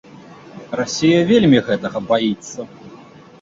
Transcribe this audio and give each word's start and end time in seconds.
Расія 0.79 1.19
вельмі 1.31 1.59
гэтага 1.67 2.03
баіцца. 2.09 2.59